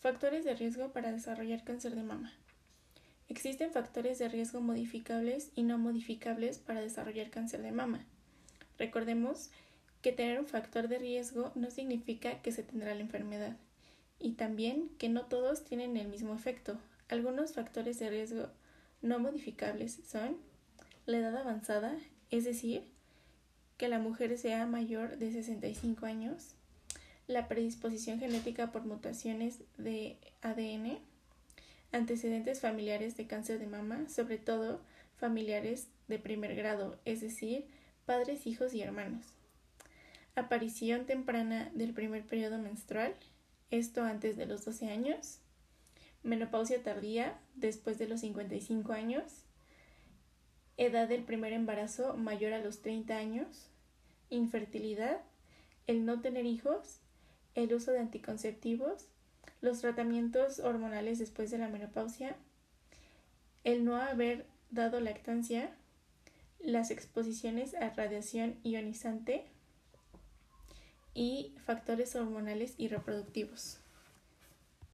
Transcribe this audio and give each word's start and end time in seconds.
Factores 0.00 0.44
de 0.44 0.54
riesgo 0.54 0.92
para 0.92 1.10
desarrollar 1.10 1.64
cáncer 1.64 1.96
de 1.96 2.04
mama. 2.04 2.32
Existen 3.28 3.72
factores 3.72 4.20
de 4.20 4.28
riesgo 4.28 4.60
modificables 4.60 5.50
y 5.56 5.64
no 5.64 5.76
modificables 5.76 6.58
para 6.58 6.80
desarrollar 6.80 7.30
cáncer 7.30 7.62
de 7.62 7.72
mama. 7.72 8.06
Recordemos 8.78 9.50
que 10.00 10.12
tener 10.12 10.38
un 10.38 10.46
factor 10.46 10.86
de 10.86 11.00
riesgo 11.00 11.50
no 11.56 11.72
significa 11.72 12.40
que 12.42 12.52
se 12.52 12.62
tendrá 12.62 12.94
la 12.94 13.00
enfermedad 13.00 13.56
y 14.20 14.34
también 14.34 14.88
que 14.98 15.08
no 15.08 15.26
todos 15.26 15.64
tienen 15.64 15.96
el 15.96 16.06
mismo 16.06 16.32
efecto. 16.32 16.78
Algunos 17.08 17.52
factores 17.52 17.98
de 17.98 18.08
riesgo 18.08 18.50
no 19.02 19.18
modificables 19.18 19.98
son 20.06 20.36
la 21.06 21.18
edad 21.18 21.36
avanzada, 21.36 21.96
es 22.30 22.44
decir, 22.44 22.84
que 23.76 23.88
la 23.88 23.98
mujer 23.98 24.38
sea 24.38 24.64
mayor 24.64 25.18
de 25.18 25.32
65 25.32 26.06
años, 26.06 26.54
la 27.28 27.46
predisposición 27.46 28.18
genética 28.18 28.72
por 28.72 28.84
mutaciones 28.84 29.60
de 29.76 30.16
ADN, 30.42 30.98
antecedentes 31.92 32.60
familiares 32.60 33.16
de 33.16 33.26
cáncer 33.26 33.58
de 33.58 33.66
mama, 33.66 34.08
sobre 34.08 34.38
todo 34.38 34.80
familiares 35.18 35.88
de 36.08 36.18
primer 36.18 36.56
grado, 36.56 36.98
es 37.04 37.20
decir, 37.20 37.66
padres, 38.06 38.46
hijos 38.46 38.72
y 38.72 38.80
hermanos. 38.80 39.26
Aparición 40.34 41.04
temprana 41.04 41.70
del 41.74 41.92
primer 41.92 42.24
periodo 42.24 42.58
menstrual, 42.58 43.14
esto 43.70 44.02
antes 44.04 44.38
de 44.38 44.46
los 44.46 44.64
12 44.64 44.90
años. 44.90 45.40
Menopausia 46.22 46.82
tardía, 46.82 47.38
después 47.56 47.98
de 47.98 48.08
los 48.08 48.20
55 48.20 48.92
años. 48.92 49.44
Edad 50.78 51.08
del 51.08 51.24
primer 51.24 51.52
embarazo 51.52 52.16
mayor 52.16 52.54
a 52.54 52.60
los 52.60 52.80
30 52.80 53.16
años. 53.16 53.68
Infertilidad, 54.30 55.20
el 55.86 56.06
no 56.06 56.20
tener 56.20 56.46
hijos, 56.46 57.00
el 57.54 57.72
uso 57.74 57.92
de 57.92 58.00
anticonceptivos, 58.00 59.06
los 59.60 59.80
tratamientos 59.80 60.60
hormonales 60.60 61.18
después 61.18 61.50
de 61.50 61.58
la 61.58 61.68
menopausia, 61.68 62.36
el 63.64 63.84
no 63.84 63.96
haber 63.96 64.46
dado 64.70 65.00
lactancia, 65.00 65.70
las 66.60 66.90
exposiciones 66.90 67.74
a 67.74 67.90
radiación 67.90 68.58
ionizante 68.62 69.46
y 71.14 71.54
factores 71.64 72.14
hormonales 72.14 72.74
y 72.78 72.88
reproductivos. 72.88 73.80